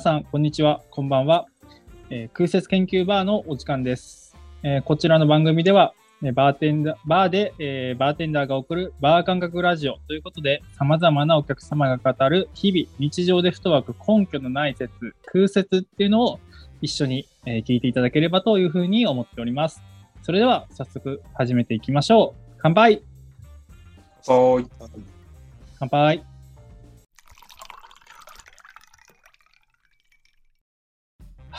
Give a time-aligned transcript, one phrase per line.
[0.00, 1.44] 皆さん、こんにちは、こんばんは。
[2.08, 4.34] えー空設研究バーのお時間です。
[4.62, 5.92] えーこちらの番組では、
[6.22, 16.40] えーバーテンダー、バーで、えーバーテンダーが送るバー感覚ラジオということで、様々なお客様が語る日々、日常でフットワーク、根拠のない説、空説っていうのを
[16.80, 19.82] 一緒に、えー聞いていただければというふうに思っております。
[20.22, 22.54] それでは、早速始めていきましょう。
[22.56, 23.02] 乾杯。
[25.78, 26.29] 乾杯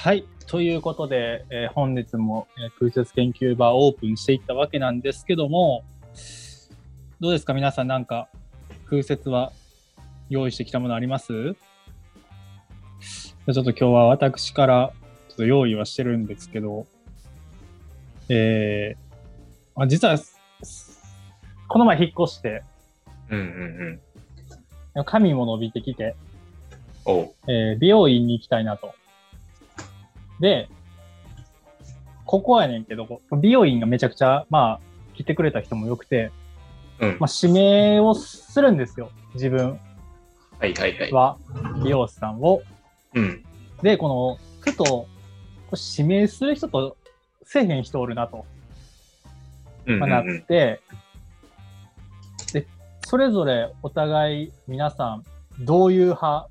[0.03, 0.25] はい。
[0.47, 5.83] ということで、えー本日も、えー空説研究バーオープンしていったわけなんですけども、
[7.19, 7.53] どうですか？
[7.53, 8.27] 皆さんなんか
[8.89, 9.53] 空説は
[10.27, 11.53] 用意してきたものあります？
[11.53, 14.91] ちょっと今日は私から
[15.29, 16.87] ちょっと用意はしてるんですけど、
[18.27, 20.17] えー、あ実は、
[21.67, 22.63] この前引っ越して、
[23.29, 24.01] うんうん
[24.95, 25.05] うん。
[25.05, 26.15] 髪も伸びてきて。
[27.47, 28.95] えー美容院に行きたいなと。
[30.41, 30.67] で、
[32.25, 34.79] ここはやねんけど、美容院がめちゃくちゃ、まあ、
[35.15, 36.31] 来てくれた人もよくて、
[36.99, 37.17] うん。
[37.19, 39.11] まあ、指名をするんですよ。
[39.35, 39.79] 自分
[40.59, 41.11] はいはいはい。
[41.11, 41.37] は、
[41.83, 42.61] 美容師さんを。
[43.15, 43.43] うん。
[43.81, 45.07] で、この、ふと、
[45.97, 46.97] 指名する人と、
[47.43, 48.45] せえへん人おるなと、
[49.85, 50.79] うんまあ、なって、
[52.53, 52.67] で、
[53.05, 55.23] それぞれお互い皆さん、
[55.59, 56.47] どういう派、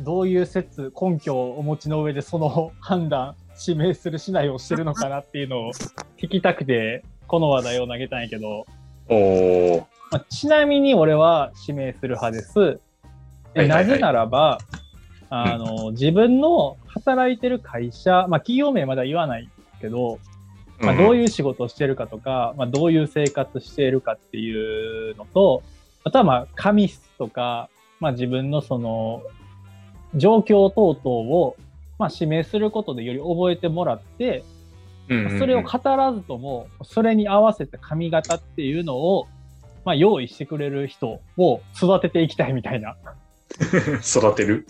[0.00, 3.34] どういう説、根拠をお持ちの上でその判断、
[3.66, 5.72] 指名するしないをしてるのかなっていうのを
[6.16, 8.66] 聞きたくて、この話題を投げたんやけど、
[9.08, 9.84] おー。
[10.10, 12.80] まあ、ちなみに俺は指名する派です。
[13.54, 14.58] えはいはいはいなぜならば、
[15.30, 19.48] あの、自分の働いてる会社、まあ企業名まだ言わない
[19.80, 20.20] けど、
[20.80, 25.62] まあ、どういいう仕事をしてるかとか、まあ、どういう生活しているかっていうのと、
[26.04, 27.68] あとはまあ、紙質とか、
[28.00, 29.22] まあ自分のその、
[30.14, 31.56] 状況等々を、
[31.98, 34.44] まあ指名することでより覚えてもらって、
[35.08, 39.26] うんそれを語らずとも、それに合わせた髪型っていうのを、
[39.84, 42.96] まあ用意してくれる人を育てていきたいみたいな。
[44.04, 44.66] 育てる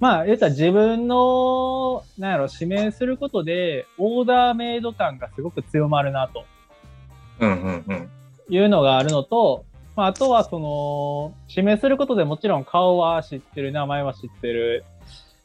[0.00, 6.46] まあ、言ったら自分の、なんやろ、指名することで、オーダーメイド感がすごく強まるなと。
[7.40, 8.10] うんうんうん。
[8.48, 9.66] いうのがあるのと、
[10.00, 14.82] まあ、あとはその、指名することでもちろん顔は知ってる、名前は知ってる、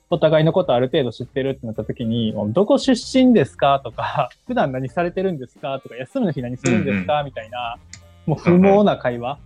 [0.10, 3.82] お互いのことある程度知ってるってなった時に、どこ出身ですか？
[3.84, 5.82] とか、 普段何されてるんですか？
[5.84, 7.24] とか、休みの日何するんですか？
[7.24, 7.76] みたいな、
[8.26, 9.40] もう不毛な会話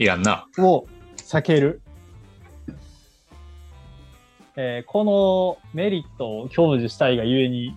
[0.00, 0.46] いやんな。
[0.58, 1.80] を避ける。
[4.56, 7.76] えーこのメリットを享受したいがゆえに、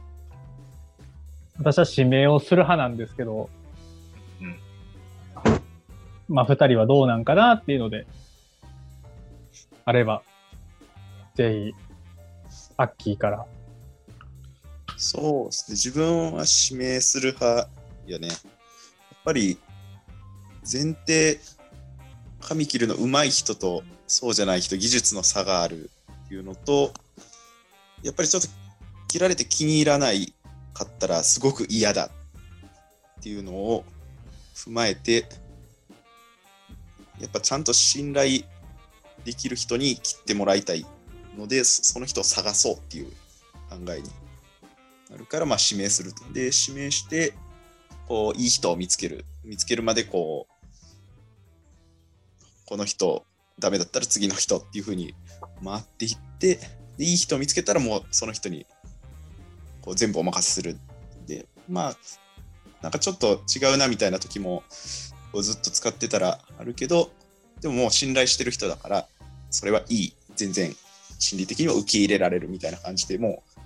[1.59, 3.58] 私は指名をする派なんですけど、うん
[6.29, 8.07] まあ二人はどうなんかなっていうので、
[9.83, 10.21] あれば、
[11.35, 11.75] ぜひ、
[12.77, 13.45] アッキーから。
[14.95, 15.75] そうですね。
[15.75, 17.69] 自分は指名する派
[18.05, 18.27] やね。
[18.27, 18.37] やっ
[19.25, 19.57] ぱり
[20.71, 21.39] 前提、
[22.39, 25.89] 髪切るの上手い人とそうじゃない人、技術の差がある
[26.25, 26.93] っていうのと、
[28.03, 28.49] やっぱりちょっと
[29.07, 30.33] 切られて気に入らない
[30.73, 32.11] かったらすごく嫌だ
[33.19, 33.83] っていうのを
[34.55, 35.25] 踏まえて、
[37.19, 38.43] やっぱちゃんと信頼
[39.25, 40.85] できる人に切ってもらいたい
[41.37, 43.07] ので、その人を探そうっていう
[43.69, 44.09] 考えに
[45.09, 46.23] なるから、まあ、指名すると。
[46.33, 47.33] で、指名して、
[48.07, 49.25] こう、いい人を見つける。
[49.43, 50.53] 見つけるまで、こう、
[52.65, 53.25] この人、
[53.59, 55.13] ダメだったら次の人っていうふうに
[55.63, 56.59] 回っていって、
[56.97, 58.65] でいい人を見つけたらもうその人に
[59.81, 60.77] こう全部お任せする。
[61.25, 61.97] で、まあ、
[62.81, 64.63] なんかちょっと違うなみたいな時も、
[65.31, 67.11] こうずっと使ってたらあるけど、
[67.61, 69.07] でももう信頼してる人だから、
[69.49, 70.13] それはいい。
[70.35, 70.73] 全然
[71.19, 73.59] 心理的には受け入れられるみたいな感じでもう、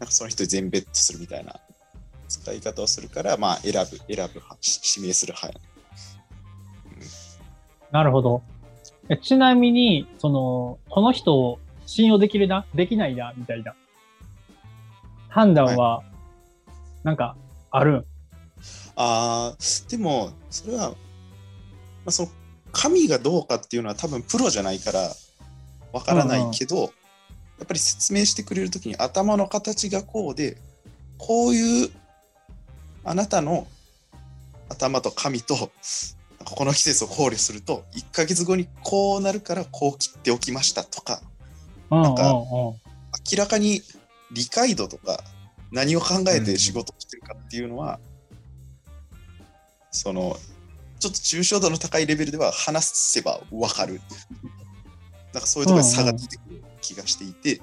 [0.00, 1.58] なんかその人に全ベットするみたいな
[2.28, 4.42] 使い方をするから、まあ選ぶ、選ぶ
[4.96, 5.60] 指名する派やね。
[7.90, 8.42] なるほど。
[9.08, 13.74] えちなみに、その、この人を信用できるな、できないな、みたいな。
[15.28, 16.02] 判断は、
[17.02, 17.36] なんか、
[17.70, 18.06] あるん？
[18.96, 20.96] あーでも、それは、ま
[22.06, 22.28] あ、その
[22.72, 25.10] 神がどうかっていうのは多分プロじゃないから
[25.92, 26.86] わからないけど、や
[27.64, 30.56] っぱり説明してくれるときに頭の形がこうで、
[31.18, 31.90] こういう
[33.04, 33.66] あなたの
[34.68, 35.54] 頭と髪と
[36.44, 41.20] この季節を考慮すると1ヶ月後にこうなるからこう切っておきましたとか
[41.90, 42.14] うんうんうん。
[42.14, 43.82] か明らかに
[44.32, 45.22] 理解度とか
[45.70, 47.98] 何を考えて仕事をしてるかっていうのは、
[49.94, 50.36] その
[50.98, 54.00] ちょっと抽象度の高いレベルでは話せば分かる
[55.34, 57.60] なんかそういうところで差が出てくる気がしていて、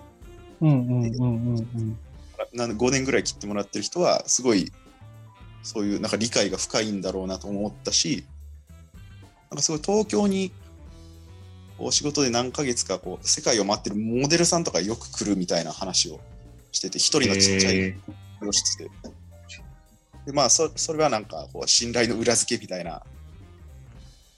[0.60, 2.00] うんうんうんうんうん。
[2.54, 4.72] な5年ぐらい切ってもらってる人は、すごい、
[5.64, 8.26] そういうなんか理解が深いんだろうなと思ったし、
[9.50, 10.52] なんかすごい東京に、
[11.78, 16.20] こう仕事で何ヶ月かこう世界を回ってるモデルさんとかよく来るみたいな話を
[16.72, 17.98] してて、一人のちっちゃいえ
[18.40, 18.90] 病室で。
[20.32, 23.04] で、まあそ、それはなんかこう信頼の裏付けみたいな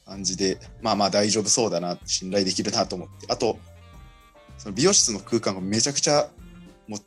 [0.06, 3.28] 感じで、まあまあ大丈夫そうだな、信頼できるなと思って。
[3.30, 3.58] あと、
[4.58, 6.30] その美容室の空間がめちゃくちゃ、
[6.88, 7.00] もう、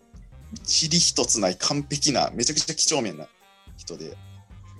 [0.64, 3.26] 塵一つない完璧な、めちゃくちゃ几帳面な
[3.76, 4.14] 人で、ー、い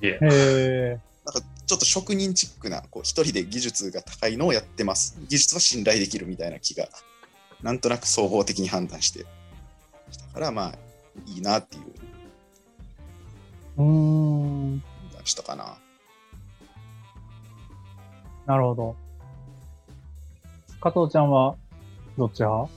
[0.02, 1.00] えへえ。
[1.24, 5.18] なんかちょっと職人チックな、こう一人で技術が高いのをやってます。
[5.28, 6.88] 技術は信頼できるみたいな気が、
[7.62, 9.26] なんとなく総合的に判断して、
[10.10, 10.74] したから、まあ、
[11.26, 12.05] いいなっていう
[13.76, 14.82] うーん。
[15.24, 15.76] したかな。
[18.46, 18.96] なるほど。
[20.80, 21.56] 加藤ちゃんは
[22.16, 22.70] どっち派？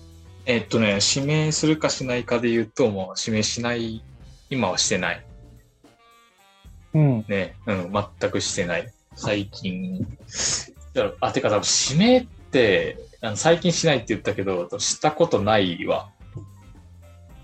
[0.45, 4.03] えっとね、指名するかしないかで言うと、もう指名しない、
[4.49, 5.23] 今はしてない。
[6.95, 7.25] うん。
[7.27, 8.91] ね、うん、全くしてない。
[9.15, 9.99] 最近。
[10.93, 16.09] だからあ、てか多分指名って、あの最近しないって言ったけど、したことないわ。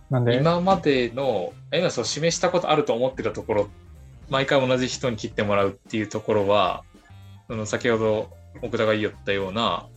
[0.09, 0.37] なんで？
[0.37, 3.69] 今までの、今そう指名したことあると思ってたところ、
[4.29, 6.83] 毎回同じ人に切ってもらうっていうところは、
[7.47, 8.29] その先ほど
[8.61, 9.87] 奥田が言ったような、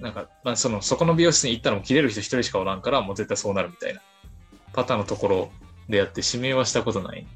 [0.00, 4.00] なんか、まあ、その、そこの美容室に行ったらも切れる人一人しかおらんから、もう絶対そうなるみたいな
[4.72, 5.50] パターンのところ
[5.88, 7.26] でやって指名はしたことない。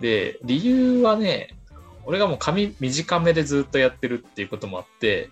[0.00, 1.54] で、理由はね、
[2.06, 5.28] 俺がもう髪短めでずっとやってるっていうこともあって、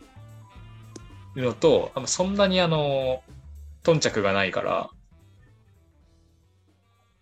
[1.35, 3.23] いうのと、そんなにあの、
[3.83, 4.91] 頓着がないから、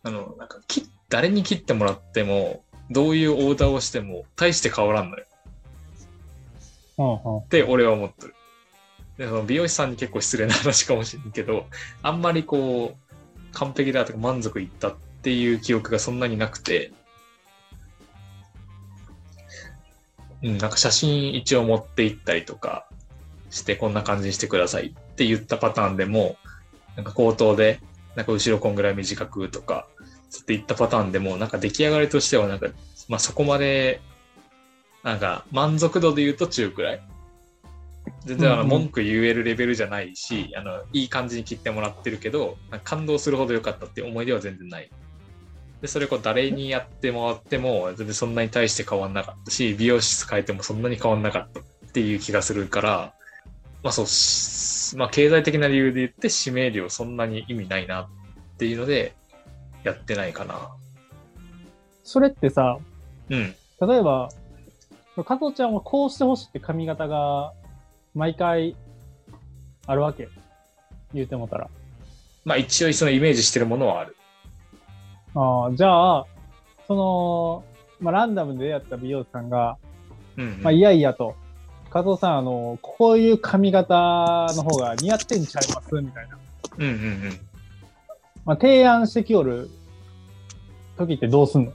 [0.05, 5.25] あの、なんか、切誰に切ってもらっても、どういうオーダーをしても、大して変わらんのよ。
[7.45, 8.35] って俺は思ってる。
[9.19, 11.67] で、その美容師さんに結構失礼な話かもしれんけど、
[12.03, 16.93] あんまりこう、完璧だとか満足いったっていう記憶がそんなになくて、
[20.43, 22.87] うん、なんか写真一応持って行ったりとか
[23.51, 26.37] して、こんな感じにしてくださいって言ったパターンでも、
[26.97, 27.81] なんか口頭で、
[28.17, 29.89] なんか後ろこんぐらい短くとか、
[30.43, 32.69] って言ったパターンでも、なんか出来上がりとしては、なんか、
[33.09, 34.01] まあそこまで、
[35.03, 37.03] なんか満足度で言うと中くらい？
[38.25, 44.91] 全然あのうんうん文句言えるレベルじゃないし、あの、いい感じに切ってもらってるけど、感動するほど良かったっていう思い出は全然ない。
[45.81, 53.15] で、それこう誰にやってもらっても、全然そんなに対して変わんなかったし、美容室変えてもそんなに変わんなかったっていう気がするから、
[53.83, 58.09] まあそうし、まあ経済的な理由で言って指名料そんなに意味ないなっ
[58.57, 59.15] ていうので、
[59.85, 60.71] やってないかな。
[62.03, 62.79] それってさ、
[63.31, 63.55] うん。
[63.87, 64.31] 例えば、
[65.25, 67.53] 加藤ちゃんはこうしてほしいって髪型が
[68.15, 68.75] 毎回
[69.87, 70.29] あるわけ？
[71.13, 71.71] 言うてもたら。
[72.45, 74.17] まあ一応そのイメージしてるものはある。
[75.37, 76.27] ああ、じゃあ、
[76.87, 77.65] その、
[78.01, 79.77] まあ、ランダムで出会った美容師さんが、
[80.37, 80.63] うん、うん。
[80.63, 81.37] まあ、いやいやと、
[81.91, 83.95] 加藤さん、あの、こういう髪型
[84.57, 85.95] の方が似合ってんちゃいます？
[85.95, 86.39] みたいな。
[86.79, 87.41] うんうんうん。
[88.45, 89.71] まあ、提案してきよる
[90.99, 91.73] 時ってどうすんの？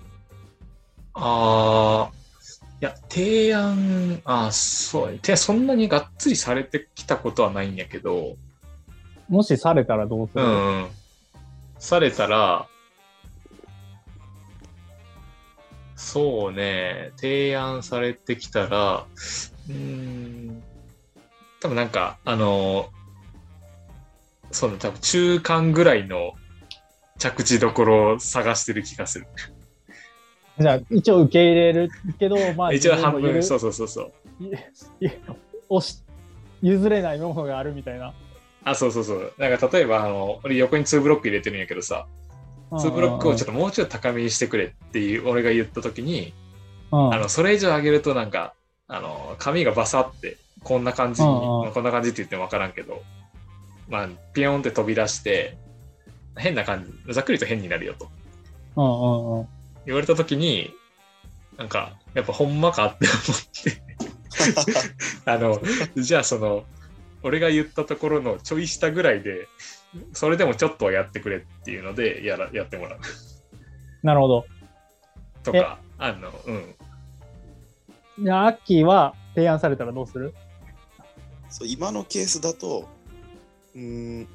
[1.15, 2.11] ああ、
[2.81, 8.35] いや、提案、ああ、そう、提案そんなにがっつりされてきたことはないんやけど、
[9.27, 10.87] もしされたらどうする、うん、うん。
[11.79, 12.67] されたら、
[15.95, 19.05] そうね、提案されてきたら、
[19.67, 20.63] うーん、
[21.61, 22.89] 多分なんか、あの、
[24.51, 26.33] そうね、多分中間ぐらいの
[27.19, 29.27] 着地どころを探してる気がする。
[30.57, 34.11] じゃあ、一応受け入れるけど、 まあ、一応半分、そうそうそうそう。
[35.69, 36.01] 押し
[36.61, 38.13] 譲れないものがあるみたいな。
[38.63, 39.33] あ、そうそうそう。
[39.37, 42.07] なんか例えば、あの、俺横に2ブロック入れてるんやけどさ、
[42.71, 46.33] 2ブロックをちょっともうちょっと高めにしてくれっていう俺が言った時に、
[46.91, 48.53] と、あの、それ以上上げるとなんか、
[48.87, 53.01] あの、髪がバサって、こんな感じに、こんな感じって言ってもわからんけど、
[53.87, 55.57] まあ、ピヨンって飛び出して、
[56.39, 58.09] 変な感じ、ざっくりと変になるよと
[58.75, 59.47] うんうんうん。
[59.85, 60.73] 言われた時に、
[61.57, 63.81] なんか、やっぱほんまかって思って、
[65.29, 65.59] あの、
[65.95, 66.65] じゃあその、
[67.23, 69.47] 俺が言ったところのちょい下ぐらいで、
[70.13, 72.99] それでもちょっとはやってくれっていうので、やら、やってもらう。
[74.03, 74.45] なるほど。
[75.43, 76.75] とか、あの、うん。
[78.23, 80.33] じゃあ、アッキーは提案されたらどうする？
[81.49, 82.87] そう今のケースだと、
[83.75, 83.81] うー
[84.21, 84.27] ん、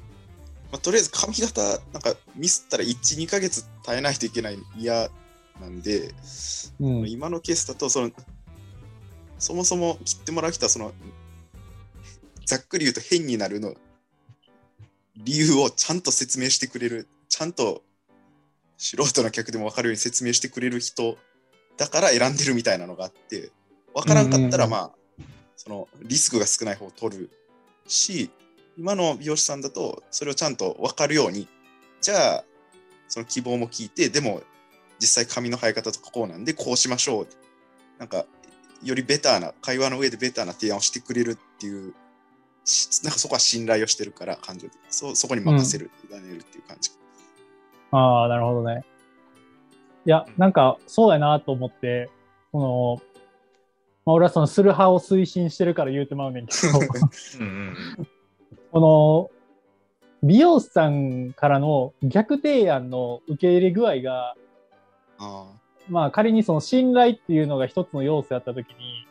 [0.75, 1.61] まあ、とりあえず髪型、
[1.93, 5.09] なんかミスったら1、2ヶ月耐えないといけない嫌
[5.61, 6.13] なんで、
[6.81, 7.09] うん。
[7.09, 8.11] 今のケースだとその、
[9.39, 10.91] そもそも切ってもらう人はその、
[12.45, 13.73] ざっくり言うと変になるの
[15.15, 17.81] 理由をちゃんと説明してくれる、ちゃんと
[18.77, 21.17] 素人の客でも分かるように説明してくれる人
[21.77, 23.49] だから選んでるみたいなのがあって、
[23.93, 24.91] 分からんかったら、うんまあ、
[25.55, 27.29] そのリスクが少ない方を取る
[27.87, 28.29] し、
[28.77, 31.47] 今の美容師さんだと、それをちゃんと分かるように、
[32.01, 32.43] じゃあ、
[33.07, 34.41] その希望も聞いて、でも、
[34.99, 37.27] 実際髪の生え方とかこうなんで、こうしましょう。
[37.97, 38.25] なんか、
[38.83, 41.93] よりベターな、会話の上でベターな提案をしてくれるっていう、
[42.65, 44.81] しなんかそこは信頼をしてるから、感情的に。
[44.89, 46.91] そそこに任せる、委ねるっていう感じ。
[47.91, 48.83] ああ、なるほどね。
[50.05, 52.09] いや、なんか、そうやなと思って、
[52.51, 53.01] その、
[54.05, 56.79] まあ、俺はその、する派を推進してるから言うてまうねんけど、
[57.39, 57.49] うんう
[58.01, 58.07] ん
[58.75, 59.31] この、
[60.21, 64.35] 美容師さんからの逆提案の受け入れ具合が、
[65.17, 65.45] あ
[65.87, 69.07] まあ仮にその信頼っていうのが一つの要素やったときに、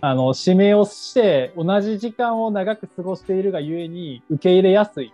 [0.00, 5.12] あの、指名をして同じ時間を長く過ごしているがゆえに受け入れやすい。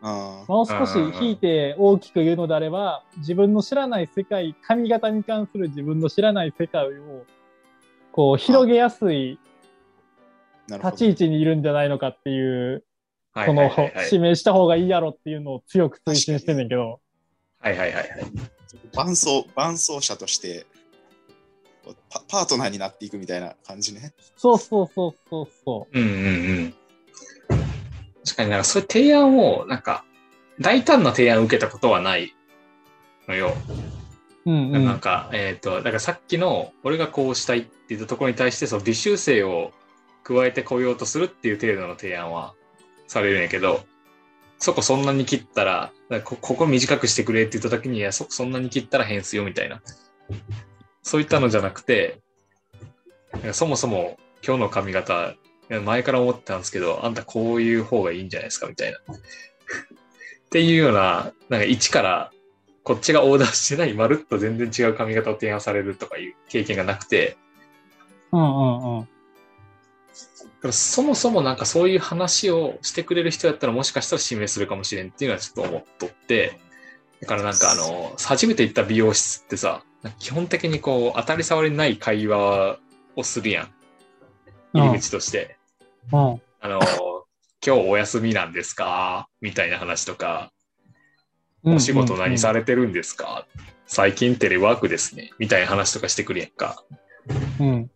[0.00, 7.26] もう少し引いて大きく言うのであれば、自分の知らない世界、髪型に関する自分の知らない世界を、
[8.12, 9.38] こう、広げやすい。
[10.68, 12.84] 立ち位置にいるんじゃないのかっていう、
[13.34, 13.70] はいこの
[14.10, 16.98] 指名した方がいいやろっていうのを強く推進してんねんけど、
[17.60, 18.06] はいはいはいはい。
[18.92, 20.66] 伴走、伴走者として
[22.10, 24.12] パ、パートナーになっていくみたいな感じね。
[24.36, 26.14] そうそうそうそうそうんうんう
[26.62, 26.74] ん。
[28.24, 30.04] 確かになんかそういう提案を、なんか、
[30.60, 32.34] 大胆な提案を受けたことはない
[33.26, 33.54] のよ。
[34.46, 34.50] う。
[34.50, 34.84] うんうん。
[34.84, 39.72] なんか、えっ、と、だからさっきの、俺がこうしたいって言ったところに対して、その微修正を
[40.24, 42.54] 加えてこようとするっていう程度の提案は
[43.06, 43.84] されるんやけど、
[44.58, 49.80] そこそんなに切ったら、らここ短くしてくれって言った時に、いや、そこそんなに切ったら変すよみたいな。
[51.02, 52.20] そういったのじゃなくて、
[53.52, 55.34] そもそも今日の髪型、
[55.68, 58.98] 前から思ってたんですけど、あんたこういう方がいいんじゃないですかみたいな。
[58.98, 59.02] っ
[60.50, 62.32] ていうような、なんか一から
[62.88, 67.36] こっちがオーダーしてないまるっと全然違う髪型を提案されるとかいう経験がなくて、
[68.32, 69.08] うんうんうん。
[70.72, 76.58] そもそもなんかそういう話をしてくれる人やったらもしかしたら指名するかもしれんっていうのはちょっと思っとって、
[77.20, 79.82] だからなんかあの、初めて行った美容室ってさ、
[80.18, 82.78] 基本的にこう当たり障りない会話
[83.16, 83.68] をするやん。
[84.72, 85.56] 入り口として。
[86.12, 86.18] うん。
[86.60, 86.80] あの、
[87.66, 89.28] 今日お休みなんですか？
[89.40, 90.52] みたいな話とか、
[91.64, 91.74] うん。
[91.74, 93.46] お仕事何されれてるんですか、
[93.86, 95.32] 最近テレワークですね。
[95.38, 96.84] みたいな話とかしてくるやんか。
[97.58, 97.90] うん。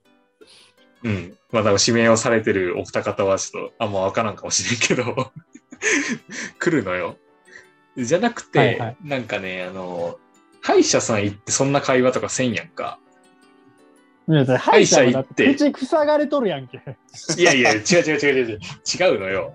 [1.04, 1.36] うん。
[1.50, 5.32] まあ、指名をされてるお二方はちょっとあんまわからんかもしれんけど、
[6.58, 7.16] 来るのよ。
[7.96, 10.18] じゃなくて、はいはいなんかね、あの、
[10.62, 12.98] 歯医者さん行ってそんな会話とかせんやんか。
[14.58, 16.80] 歯医者行ってて口塞がれとるやんけ。
[17.36, 18.60] いやいや、違う違う違う違う違う。
[19.12, 19.54] 違うのよ。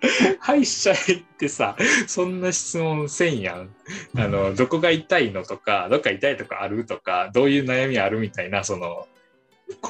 [0.38, 3.74] 歯医者行ってさ、そんな質問せんやん。
[4.16, 9.08] あの、どこが痛いのとか、どっか痛いとかあるとか、どういう悩みあるみたいな、その、こ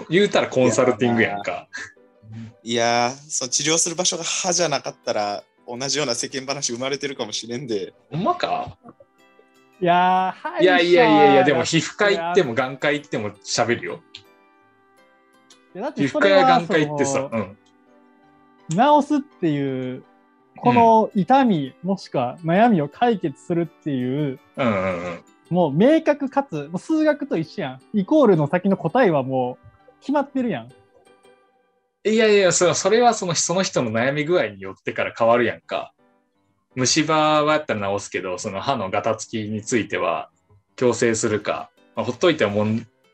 [0.09, 1.69] 言うたらコンサルティングやんか。
[2.63, 8.77] いやー、その治療する場所が歯じゃなかったら、同じような世間話生まれてるかもしれんで、ほんまか
[9.81, 14.01] いや いやいやいやいや、でもだ皮膚科行っても眼科行っても喋るよ。
[15.75, 17.59] いやだって皮膚科や眼科行ってさ、そうん。
[18.71, 20.03] の治すっていう、
[20.57, 25.25] この痛み、もしくは悩みを解決するっていう、うんうんうん。
[25.51, 27.81] もう明確かつ、もう数学と一緒やん。
[27.95, 29.68] イコールの先の答えはもう
[30.01, 30.69] 決まってるやん。
[32.05, 35.93] いやいや、それそれはそのその人の悩み具合によってから変わるやんか。
[36.75, 40.31] 虫歯はやったら治すけど、その歯のガタつきについては
[40.77, 42.67] 矯正するか、まあ、ほっといてはもう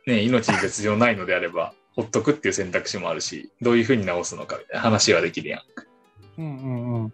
[0.06, 5.62] ね、命に別状ないのであれば、ほっとくっていう選択肢もあるし、どういうふうに治すのかみたいな話はできるやん。
[6.38, 7.12] うんうんうん。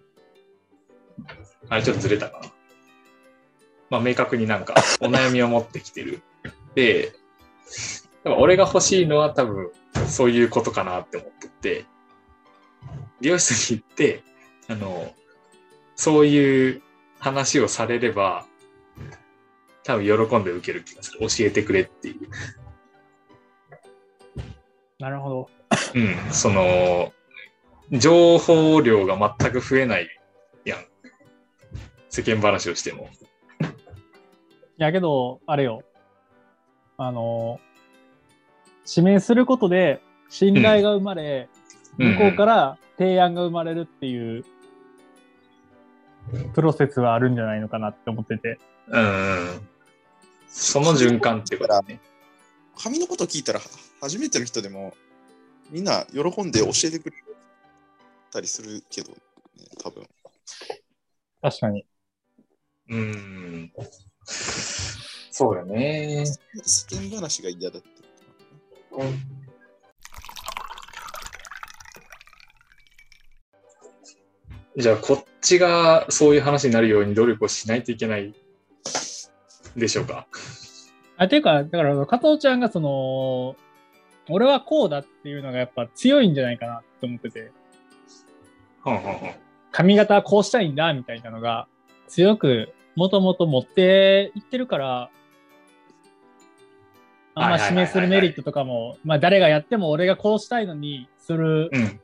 [1.69, 2.49] あれちょっとずれたかな。
[3.91, 6.21] まあ明確になんかお悩みを持ってきてる。
[6.75, 7.13] で、
[8.25, 9.71] 多分俺が欲しいのは多分
[10.07, 11.85] そういうことかなって思ってて、
[13.21, 14.23] 美容室に行って、
[14.69, 15.13] あの、
[15.97, 16.83] そういう
[17.19, 18.47] 話をされれば、
[19.85, 21.21] 多分喜んで受ける気がする。
[21.21, 22.29] 教えてくれっていう。
[24.99, 25.51] なるほど。
[25.95, 27.13] うん、その、
[27.91, 30.09] 情報量が全く増えない
[30.65, 30.85] やん。
[32.09, 33.09] 世間話をしても。
[34.79, 35.83] いやけど、あれよ。
[36.97, 37.61] あの、
[38.97, 41.49] 指名することで信頼が生まれ、
[41.97, 44.45] 向こうから提案が生まれるっていう
[46.55, 48.59] プロセスはあるんじゃないのかなって思ってて。
[48.89, 49.07] うんう
[49.57, 49.69] ん。
[50.49, 52.01] その循環ってことね。
[52.77, 53.65] 髪のこと聞いたら、は
[54.01, 54.95] 初めての人でも、
[55.71, 57.17] みんな喜んで教えてくれ
[58.33, 59.17] たりするけど、ね、
[59.83, 60.07] 多分。
[61.43, 61.85] 確かに。
[62.89, 63.17] うー
[63.65, 63.73] ん。
[64.25, 66.25] そうだね。
[66.63, 67.89] 世間話が嫌だって
[74.77, 78.35] じゃあ、こっちがそういう話になるように努力をしないといけない
[79.77, 80.27] でしょうか。
[81.17, 83.57] あ、ていうか、だから、加藤ちゃんがその、
[84.29, 87.51] 俺はこうだっていうのがやっぱ強いんじゃないかなって思ってて、
[88.85, 89.35] はんはんはん
[89.73, 91.69] 髪型はこうしたいんだみたいなのが
[92.09, 95.11] 強くもともと持っていってるから、
[97.43, 102.01] あんま指名するメリットとかも、まあ誰がやっても俺がこうしたいのにするうん。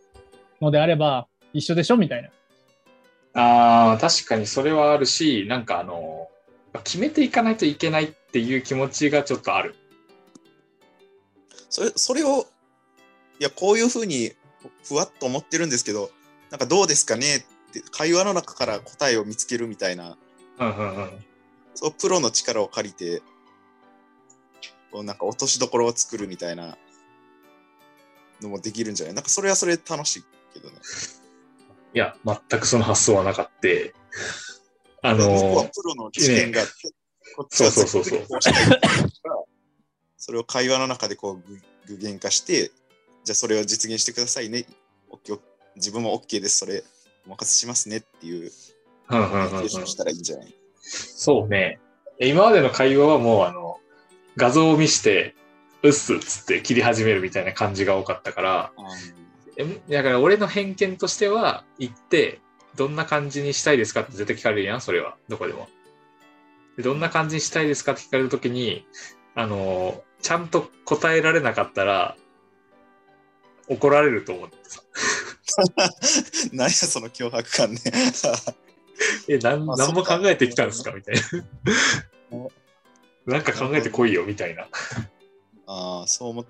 [0.60, 2.30] のであれば一緒でしょみたいな。
[3.38, 6.28] ああ、確かにそれはあるし、なんかあの、
[6.84, 9.74] 決めていかないといけないっていう気持ちがちょっとある。
[11.68, 12.46] それそれを、
[13.38, 14.32] いや、こういうふうに
[14.84, 16.10] ふわっと思ってるんですけど、
[16.50, 20.16] なんかどうですかねって、会話の中から答えを見つけるみたいな、
[20.58, 21.10] うんうんうん。
[21.74, 23.22] そうプロの力を借りて、
[24.96, 26.78] こうなんか落としどころを作るみたいな
[28.40, 29.14] のもできるんじゃない？
[29.14, 30.24] なんかそれはそれで楽しい
[30.54, 30.76] けどね。
[31.92, 35.10] いや、全くその発想はなかった。
[35.10, 36.72] あの、プロの知見があって、
[37.36, 38.26] こっちはそうそうそう
[40.16, 41.42] それを会話の中でこう
[41.86, 42.70] 具具現化して、
[43.22, 44.64] じゃあそれを実現してくださいね。
[45.10, 45.38] オッケー
[45.74, 46.56] 自分も OK です。
[46.56, 46.82] それ
[47.26, 48.50] お任せしますねっていう
[49.10, 50.54] うんうんコミュうんうんニケーションしたらいいんじゃない？
[50.80, 51.80] そうね。
[52.18, 53.65] 今までの会話はもうあの、
[54.36, 55.34] 画像を見して、
[55.82, 58.72] うっすっつって切り始めるみたいな感じが多かったから、
[59.56, 62.40] えだから俺の偏見としては、行って、
[62.76, 65.16] どんな感じにしたいですかって絶対聞かれるやん、それは。
[65.28, 65.68] どこでも。
[66.76, 68.86] でどんな感じにしたいですかって聞かれるときに、
[69.34, 72.16] あの、ちゃんと答えられなかったら、
[73.68, 74.82] 怒られると思ってさ。
[76.52, 77.80] 何やその脅迫感ね。
[79.28, 81.22] え、なん、まあ何も考えてきたんですかみたいな。
[83.26, 84.68] なんか考えてこいよ、みたいな。
[85.66, 86.46] ああ、そう思っ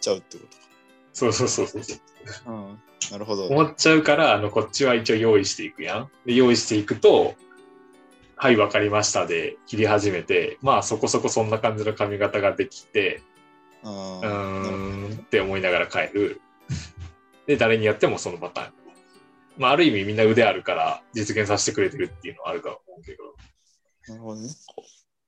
[0.00, 0.44] ちゃうってこ
[1.12, 1.82] そうそうそうそう。
[1.82, 1.92] と
[2.44, 2.50] か。
[2.50, 3.46] うん、なるほど。
[3.46, 6.10] 思っちゃうから、あの、こっちは一応用意していくやん。
[6.24, 7.34] で、用意していくと、
[8.38, 13.22] はい、わかりましたで切り始めて、まあそこそこそんな感じの髪型ができて、
[13.82, 16.42] あうんって思いながら帰る。
[17.46, 18.72] で、誰にやってもそのパターン。
[19.56, 23.24] まあある意味みんな腕あるから実現させてくれてるっていうのはあるかと思うけど。
[24.08, 24.48] どなるほどね。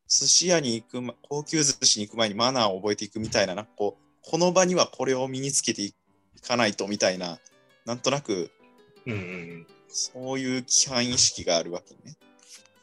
[0.08, 5.94] 寿司屋に行くま、高級寿司に行く前にマナーを覚えていくみたいな、なんかこう、この場にはこれを身につけてい
[6.46, 7.38] かないとみたいな、
[7.84, 8.50] なんとなく
[9.06, 9.66] うんうんうん。
[9.88, 12.16] そういう規範意識があるわけね。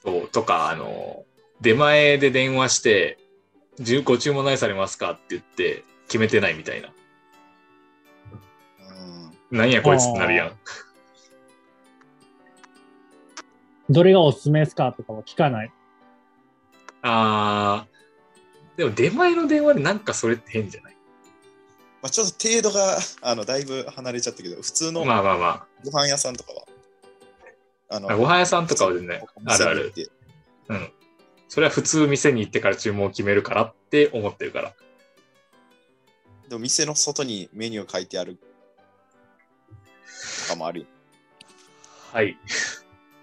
[0.03, 1.25] そう、とか、あの、
[1.61, 3.17] 出前で電話して、
[4.03, 5.11] ご注文何されますか？
[5.11, 6.93] って言って決めてないみたいな。
[9.49, 10.57] うん何やこいつってなるやん。
[13.89, 14.93] どれがおすすめですか？
[14.93, 15.71] とかは聞かない。
[17.07, 20.95] あー、でも出前の電話でなんかそれって変じゃない？
[22.01, 26.63] まあ、ちょっと程度があのだいぶ離れちゃったけど、普通のまあまあまご飯屋さんとかは。
[27.89, 28.17] あのあ。
[28.17, 29.93] ご飯屋さんとかはね、あるある。。
[30.69, 30.91] うん。
[31.47, 34.73] それは普通店に行ってから注文を決めるからって思ってるから。
[36.49, 38.37] でも店の外にメニュー書いてある
[40.47, 40.85] とかもあるよ。
[42.11, 42.35] はい。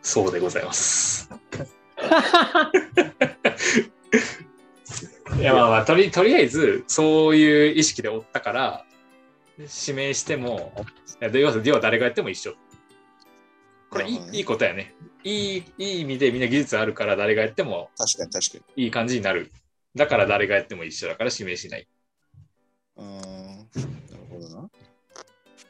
[0.03, 1.29] そうでございます。
[5.43, 8.85] いやまあまあとり、とりあえず、そういう意識でおったから、
[9.59, 10.73] 指名しても、
[11.21, 12.55] いや要は要は誰がやっても一緒。
[13.91, 14.95] これいい,、いいことやね。
[15.25, 18.85] いい、いい意味でみんな技術あるから誰がやっても確かに確かに。
[18.85, 19.51] いい感じになる。
[19.97, 21.89] だから誰がやっても一緒だから指名しない。
[22.97, 23.11] うーん。
[23.11, 24.71] なるほどな。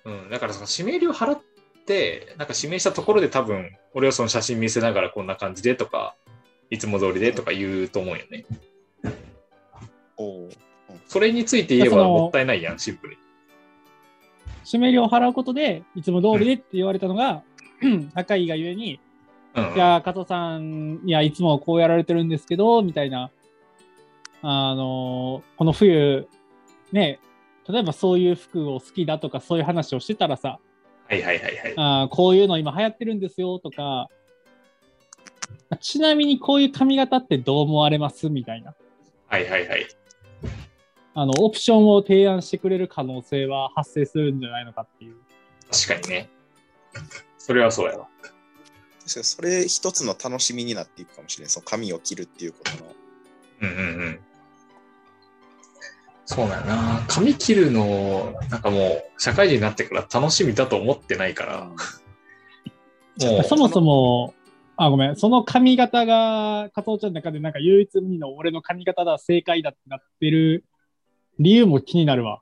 [0.04, 1.40] うん、だからその指名料払っ
[1.86, 6.14] て、なんか指名したところで多分、俺はその写真見せながらこんな感じでとか、
[6.68, 8.44] いつも通りでとか言うと思うよね。
[8.50, 8.71] おー
[11.12, 13.18] それについて言えばもったいないやん、シンプルに。
[14.64, 17.42] 指名料を払うことで、いつも通りでって言われたのが、
[18.14, 18.98] 高いがゆえに、
[19.54, 23.30] うん、いや、加藤さん、いや、いつもこうやられてるんですけど、みたいな、
[24.40, 26.26] あのこの冬、
[26.92, 27.20] ね、
[27.68, 30.60] 例えばそういう服を好きだとか、そういう話をしてたらさ、
[31.08, 31.74] はいはいはいはい。
[31.76, 34.08] あーこういうの今流行ってるんですよとか、
[35.78, 38.30] ちなみにこういう髪型ってどう思われます？
[38.30, 38.74] みたいな。
[39.26, 39.86] はいはいはい。
[41.14, 45.16] あの、オプションを提案してくれる可能性は発生するんじゃないのかっていう。
[45.70, 46.30] 確かにね。
[47.38, 48.08] それはそうやわ。
[49.00, 51.50] 確かにそれ一つの楽しみになっていくかもしれない。
[51.50, 52.94] その髪を切るっていうことの。
[53.62, 54.20] うんうんうん。
[56.24, 57.04] そうだよな。
[57.08, 61.64] 髪切るの、なんかもう、社会人になってから楽しみだと思ってないから、
[63.28, 64.34] もうそもそも、
[64.76, 70.64] あ、ごめん、その髪型が、加藤ちゃんの中でなんか唯一無二の俺の髪型だ、正解だってなってる
[71.42, 72.40] 理由も気になるわ。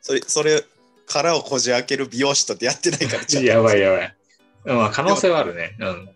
[0.00, 0.64] それ、それ、
[1.06, 4.16] 殻をこじ開ける美容師と出会ってないから、ちょっとやばいやばい。
[4.64, 5.76] まあ可能性はあるね。
[5.78, 6.10] うん。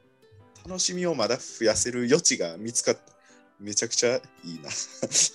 [0.66, 3.12] 楽しみをまだ増やせる余地が見つかって、
[3.60, 4.68] めちゃくちゃいいな。
[4.68, 4.72] あ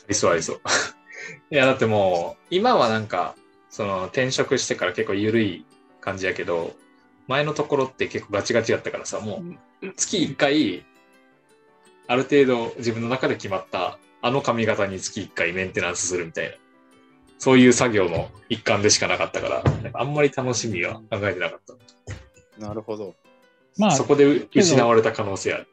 [0.08, 0.62] りそうありそう。
[1.52, 3.36] いや、だってもう、今はなんか、
[3.70, 5.66] その転職してから結構緩い
[6.02, 6.76] 感じやけど、
[7.28, 9.44] 前のところって結構ガチガチやったからさ、も
[9.84, 10.86] う月1回、
[12.08, 16.56] ある程度自分の中で決まったあの髪型に月1回メンテナンスするみたいな、
[17.38, 21.60] そういう作業の一環でしかなかったから、なんかあんまり楽しみは考えてなかっ
[22.58, 22.66] た。
[22.66, 23.16] なるほど。
[23.78, 25.68] まあそ、こで失われた可能性ある。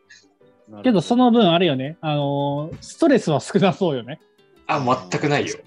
[0.83, 4.21] けどその分あれよね、あのーストレスは少なそうよね。
[4.67, 4.81] あ、
[5.11, 5.59] 全くないよ。。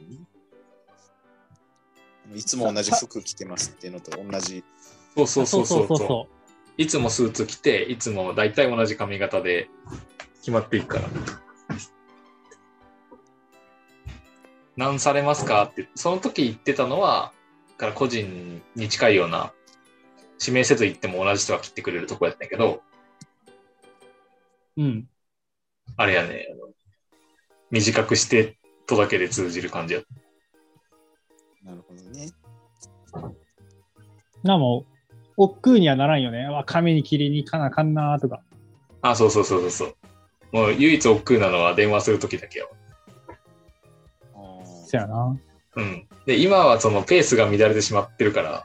[2.36, 4.64] いつも同じ服着てますっていうのと同じ。
[5.16, 6.34] そうそうそうそうそうそう。
[6.78, 9.70] いつもスーツ着て、いつも大体同じ髪型で
[10.40, 11.10] 決まっていくから。
[14.80, 15.62] 何されますか？
[15.66, 17.34] って、その時言ってたのは、
[17.78, 19.52] から個人に近いような、
[20.40, 22.82] 指名せず言っても同じ人が切ってくれるとこやったんやけど、
[24.78, 25.10] うん。
[25.98, 26.72] あれやね、あの
[27.70, 30.02] 短くしてとだけで通じる感じや。
[31.66, 32.32] なるほどね。
[34.44, 34.94] なもう、
[35.36, 36.46] 億劫にはならんよね。
[36.46, 38.42] わ、髪に切りに行かなあかんなとか。
[39.02, 39.96] あ、そうそうそうそうそう。
[40.54, 42.72] もう唯一億劫なのは電話する時だけよ。
[44.90, 45.40] そやな。
[45.76, 46.08] うん。
[46.26, 48.64] で、今はそのペースが乱れてしまってるから、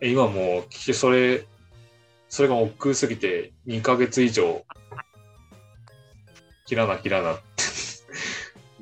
[0.00, 1.44] 今もう、それ、
[2.28, 4.64] それが億劫すぎて2ヶ月以上、
[6.66, 7.42] 切らな切らなって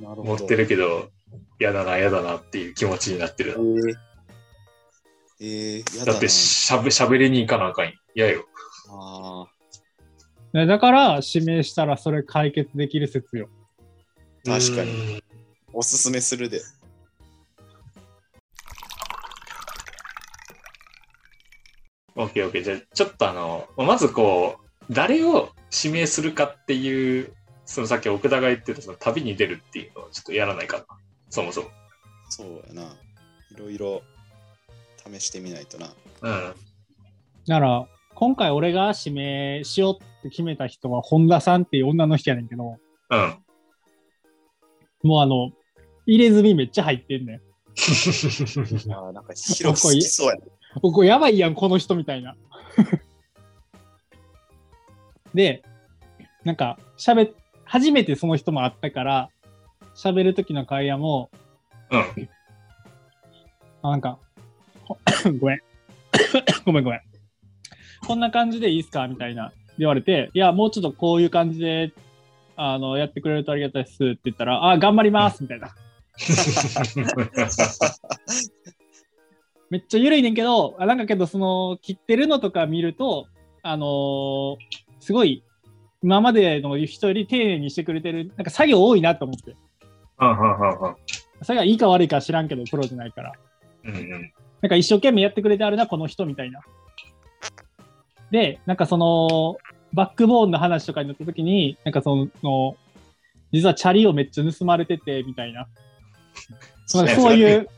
[0.03, 0.22] なるほど。
[0.22, 1.09] 思ってるけど、
[1.59, 3.55] 嫌だな嫌だなっていう気持ちになってる。
[5.40, 6.12] えー、えー、やだな。
[6.12, 7.92] だってしゃべ、しゃべりに行かなあかんよ。
[8.14, 8.44] 嫌よ。
[8.90, 9.46] あ
[10.53, 13.49] ねだから、指名したらそれ解決できる説よ。
[14.44, 15.22] 確かに
[15.79, 16.62] おすすめするで。
[22.15, 22.62] オッケーオッケー。
[22.62, 25.51] じゃあ、ちょっとあの、まずこう、誰を
[25.85, 27.35] 指名するかっていう、
[27.67, 30.87] そのさっき奥田が言ってたその旅に出るっていうのをちょっとやらないかな。
[31.29, 31.69] そもそも。
[32.31, 32.83] そうやな。
[32.83, 34.03] いろいろ
[35.12, 35.89] 試してみないとな。
[36.23, 36.55] うん。
[37.47, 42.79] だから、今回俺が指名しようって決めた人は本田さんっていう女の人やねんけど、
[43.11, 43.35] うん。
[45.03, 45.53] もうあの、
[46.07, 47.37] 入れ墨めっちゃ入ってんねん。
[47.37, 50.40] あーなんか広く好きそうやな。
[50.81, 52.37] ここやばいやん、この人みたいな。
[55.35, 55.62] で、
[56.45, 59.31] なんか、喋っ、初めてその人も会ったから、
[59.95, 61.31] 喋る時の会話も、
[61.90, 62.29] うん。
[63.83, 64.19] あなんか、
[64.85, 64.99] ほ
[65.38, 65.61] ごめん。
[66.64, 67.01] ごめんごめん。
[68.07, 71.92] こんな感じでいいっすかみたいな言われて、いや、もうちょっとこういう感じで、
[72.57, 75.75] あの、やってくれるとありがたいですって言ったら、あ、頑張りますみたいな。
[79.71, 83.27] めっちゃ緩いねんけど、あなんかけど、その、切ってるのとか見ると、
[83.63, 84.57] あのー
[85.01, 85.43] すごい、
[86.03, 89.57] 今までの人より丁寧にしてくれてる、なんか作業多いなと思って。
[90.19, 90.97] うんうんうんうん
[91.43, 93.33] 作業いいか悪いか知らんけど、プロじゃないから。
[93.85, 96.61] うんうんなんか一生懸命やってくれてあるな、この人みたいな。
[98.31, 99.59] で、なんかその、
[99.93, 102.77] バックボーンの話とかになった時に、なんかその、
[103.53, 105.69] 実はチャリをめっちゃ盗まれてて、みたいな。
[106.87, 107.69] そういう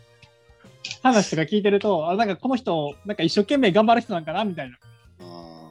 [1.02, 4.76] 話とか聞いてると、あ、なんかこの人、なんか一生懸命頑張る人なんかな、みたいな。
[5.20, 5.70] あ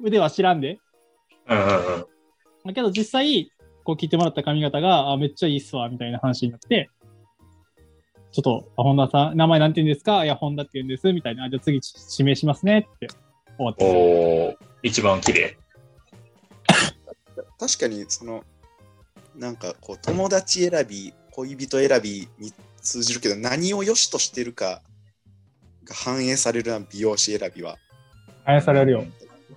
[0.00, 0.78] 腕は知らんで。
[1.48, 2.06] うんうんうん
[2.64, 3.50] だけど実際、
[3.82, 6.90] こう聞いてもらった髪型が、あ、めっちゃいいっすわ、みたいな話になって、
[8.30, 10.24] ちょっと、あ本田さん、名前なんて言うんですか？
[10.24, 11.46] いや、本田って言うんです、みたいな。
[11.46, 11.80] あじゃあ次
[12.18, 13.08] 指名しますねって
[13.56, 13.84] 終わって。
[13.84, 15.58] おー一番綺麗。
[16.68, 18.44] ー確かに、その、
[19.36, 24.82] なんかこう、友達選び、恋人選びに通じるけど、何を良しとしてるか
[25.84, 27.76] が反映されるな、美容師選びは。
[28.44, 29.04] 反映されるよ。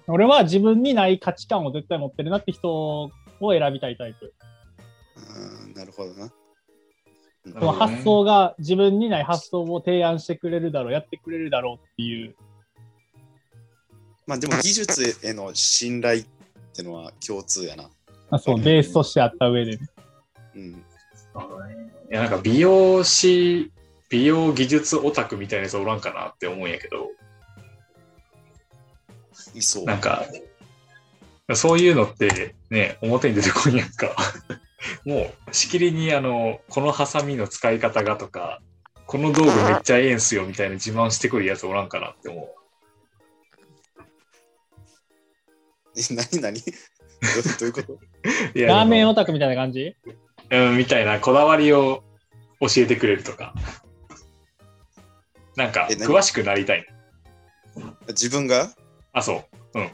[0.07, 4.33] 俺は自分にない価値観を絶対持ってるなって人を選びたいタイプ。
[5.65, 6.25] うんなるほどな。
[6.25, 6.31] うん
[7.53, 12.35] その発想が自分にない発想を提案してくれるだろう、やってくれるだろうっていう。
[14.25, 16.25] まあでも技術への信頼っ
[16.73, 17.89] てのは共通やな。
[18.29, 19.89] まあ、そう、ベースとしてあった上でね。
[20.55, 20.71] うん。
[20.71, 20.75] い
[22.09, 23.71] や、なんか美容師、
[24.09, 27.11] 美容技術オタクみたいなやつおらんかなって思うんやけど、
[29.53, 29.85] いそう。
[29.85, 30.25] なんか、
[31.53, 34.15] そういうのってね、表に出てこんやんか。
[35.05, 38.61] もう、しきりにあの、このハサミの使い方がとか、
[39.07, 42.49] この道具めっちゃええんすよみたいな自慢してくるやつおらんかなって思う。
[45.97, 47.99] え、なになにどういうこと？
[48.55, 49.95] いやラーメンオタクみたいな感じ？
[50.51, 52.03] うん、みたいなこだわりを
[52.59, 53.53] 教えてくれるとか。
[55.55, 56.85] なんか、詳しくなりたい。
[58.09, 58.71] 自分が？
[59.13, 59.79] あ、そう。
[59.79, 59.89] うん。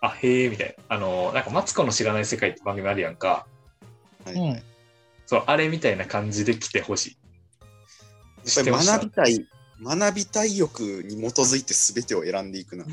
[0.00, 0.96] あ、へえ、みたいな。
[0.96, 3.46] あの、なんか、マツコの知らない世界って番組あるやんか。
[4.24, 4.62] はい
[5.26, 7.16] そう、あれみたいな感じで来てほしい。
[7.16, 8.92] ぱり知ってました？
[8.92, 9.46] 学びたい、
[9.82, 12.84] 学びたい欲に基づいて全てを選んでいくな。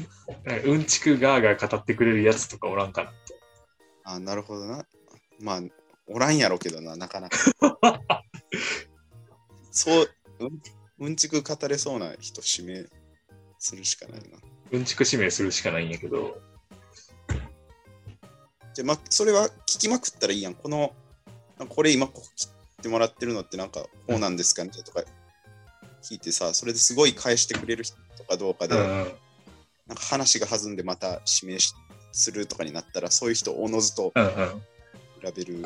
[0.44, 3.12] なんかうんちくガーガー語ってくれるやつとかおらんかな。
[4.04, 4.86] あ、なるほどな。
[5.40, 5.62] まあ、
[6.08, 7.38] おらんやろけどな、なかなか。
[9.72, 10.62] そう、うん、
[11.00, 12.88] うんちく語れそうな人指名
[13.58, 14.38] するしかないな。
[14.72, 16.42] うんちく指名するしかないんやけど。
[18.74, 20.56] じゃあま、それは聞きまくったらいいやん。
[20.56, 20.94] この、
[21.70, 22.50] これ今ここ切っ
[22.82, 25.04] てもらってるのってなんかこうなんですかねとか
[26.02, 29.14] 聞いてさ、それですごい返してくれる人かどうかで、うんうん。
[29.88, 31.74] なんか話が弾んでまた指名し
[32.14, 34.32] するとかになったら、そういう人をおのずとうんうん。
[34.32, 35.66] 比べる。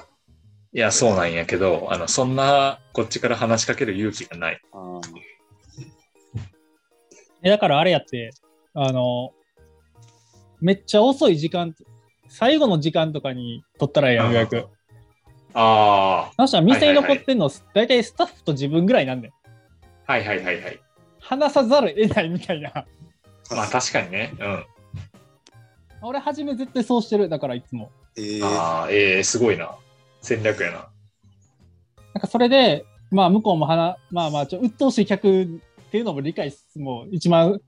[0.73, 4.61] いや、そうなんやけど、あの、そんな、こっちから話しかける勇気がない。
[4.73, 5.01] あー
[7.43, 8.31] えだからあれやって、
[8.73, 9.31] あの、
[10.59, 11.75] めっちゃ遅い時間、
[12.29, 14.67] 最後の時間とかに取ったらええやん、予約。
[15.53, 19.33] あそしたら店に残ってんの、大体スタッフと自分ぐらいなんだよ。
[20.05, 20.79] あ、はいはいはいはい。
[21.19, 22.71] 話さざるを得ないみたいな。
[23.51, 24.33] まあ確かにね。
[24.39, 24.65] うん。
[26.01, 27.29] 俺、初め絶対そうしてる。
[27.29, 27.91] だからいつも。
[28.17, 29.75] えー、ああ、ええすごいな。
[30.21, 30.89] 戦略やな。
[32.13, 35.47] なんかそれで、まあ向こうも話、まあまあ、ちょ鬱陶しい客っ
[35.91, 37.59] ていうのも理解しつつも、一番、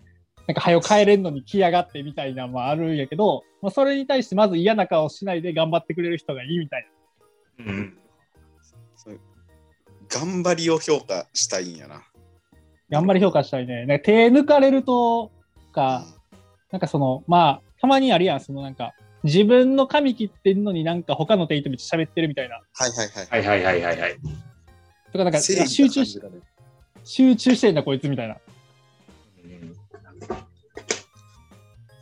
[0.48, 6.88] なんか早く帰れんのに来やがってみたいなのもあるんやけど、まあ、それに対してまず嫌な顔しないで頑張ってくれる人がいいみたい
[7.60, 8.00] うん。
[10.10, 11.96] 頑張りを評価したいんやな。
[11.96, 12.04] な。
[12.90, 13.86] 頑張り評価したいね。
[13.86, 15.32] なんか手抜かれると
[15.72, 16.04] か、
[16.72, 22.56] なんかその、まあ、たまにあるやん、そのなんか、自分の髪切ってんのになんか他の手とめっちゃ喋ってるみたいな。
[22.56, 23.44] はいはいはい。
[23.44, 24.16] はいはいはいはいはい。
[25.12, 26.36] とかなんか、集中しな感じ、がね
[27.04, 28.38] 集中してんだこいつみたいな。
[29.44, 29.76] うん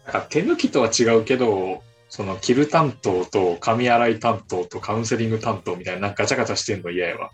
[0.05, 7.31] なんか手抜きとは違うけど、その着る担当と髪洗い担当とカウンセリング担当みたいななんかガチャガチャしてんの嫌やわ。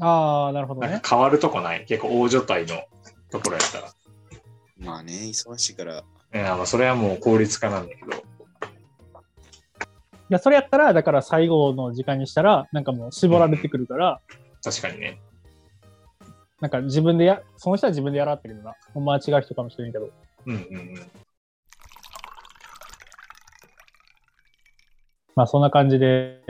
[0.00, 0.88] ああ、なるほどね。
[0.88, 2.82] なんか変わるとこない結構大所帯の
[3.30, 3.92] ところやったら。
[4.78, 6.04] まあね、忙しいから。
[6.34, 8.16] いやまあそれはもう効率化なんだけど。
[8.16, 8.20] い
[10.28, 14.20] や、それやったら、だから最後の時間にしたら、なんかもう絞られてくるから、
[14.62, 15.20] 確かにね。
[16.60, 18.74] なんか自分でや、その人は自分でやらってるけどな。
[18.92, 20.10] ほんまは違う人かもしれんけど。
[20.46, 20.94] うんうんうん。
[25.34, 26.42] まあそんな感じで、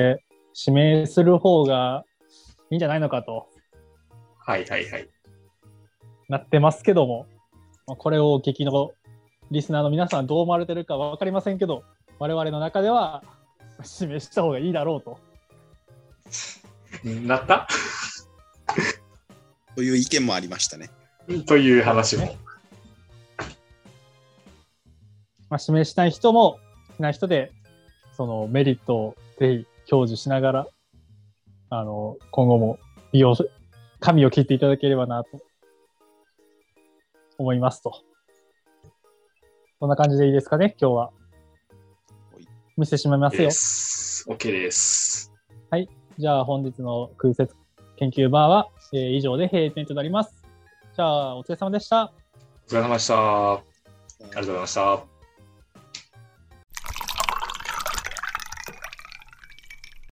[0.66, 2.04] 指名する方が
[2.70, 3.48] いいんじゃないのかと
[4.38, 5.08] はいはいはい。
[6.28, 7.37] なってますけども、まあ、
[7.96, 8.92] これをお聞きの
[9.50, 11.84] リスナーの皆さんはどう思われてるかわかりませんけど、
[12.18, 13.22] 我々の中では
[14.00, 15.18] 指名した方がいいだろうと。
[17.26, 17.68] なった？
[19.76, 20.90] という意見もありましたね。
[21.46, 22.34] という話も。
[25.50, 26.58] まあ、指名したい人も、
[26.96, 27.52] しない人で、
[28.16, 30.66] そのメリットをぜひ享受しながら、
[31.70, 32.78] あの、今後も
[33.12, 33.48] 利用し、
[34.00, 35.40] 髪を切っていただければなと
[37.38, 37.92] 思いますと。
[39.80, 41.12] こんな感じでいいですかね、今日はは
[42.38, 42.46] い。
[42.76, 43.50] 見せてしまいますでよ。
[43.50, 44.28] す。
[44.28, 45.32] OK です。
[46.18, 47.54] じゃあ本日の空説
[47.96, 50.34] 研究バーは、えー以上で閉店となります。
[50.96, 52.12] じゃあお疲れ様でした。
[52.66, 53.52] お疲れ様でした。
[53.52, 53.62] あ
[54.20, 55.17] りがとうございました。